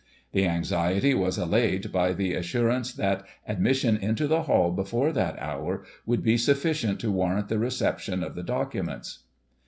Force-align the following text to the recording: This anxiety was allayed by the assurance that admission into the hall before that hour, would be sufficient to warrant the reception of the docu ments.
This 0.31 0.47
anxiety 0.47 1.13
was 1.13 1.37
allayed 1.37 1.91
by 1.91 2.11
the 2.13 2.33
assurance 2.33 2.91
that 2.91 3.23
admission 3.47 3.97
into 3.97 4.25
the 4.27 4.41
hall 4.41 4.71
before 4.71 5.11
that 5.11 5.39
hour, 5.39 5.83
would 6.07 6.23
be 6.23 6.37
sufficient 6.39 6.99
to 7.01 7.11
warrant 7.11 7.49
the 7.49 7.59
reception 7.59 8.23
of 8.23 8.33
the 8.33 8.41
docu 8.43 8.83
ments. 8.83 9.19